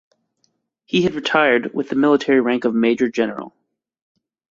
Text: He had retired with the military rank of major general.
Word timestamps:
He 0.85 1.03
had 1.03 1.13
retired 1.13 1.75
with 1.75 1.89
the 1.89 1.95
military 1.95 2.39
rank 2.41 2.65
of 2.65 2.73
major 2.73 3.07
general. 3.07 3.55